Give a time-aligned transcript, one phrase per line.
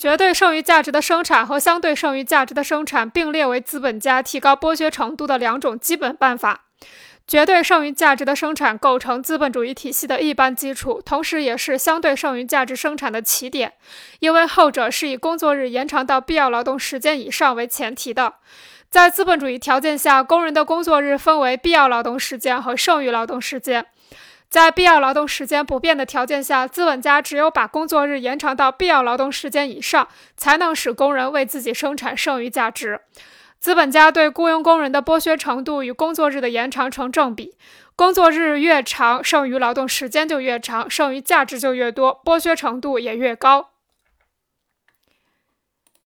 [0.00, 6.62] 绝对剩余价值的生产和相对剩余价值的生产并列为资本家提高剥削程度的两种基本办法。
[7.26, 13.74] 绝对剩余价值的生产构成资本主义体系的一般基础，同时也是相对剩余价值生产的起点，
[14.20, 18.36] 因为后者是以工作日延长到必要劳动时间以上为前提的。
[18.88, 23.84] 在资本主义条件下，工人的工作日分为必要劳动时间和剩余劳动时间。
[24.50, 33.00] 在必要劳动时间不变的条件下，资本家只有把工作日延长到必要劳动时间以上，才能使工人为自己生产剩余价值。
[33.60, 37.54] 资本家对雇佣工人的剥削程度与工作日的延长成正比，
[37.94, 43.70] 工作日越长，剩余劳动时间就越长，剩余价值就越多，剥削程度也越高。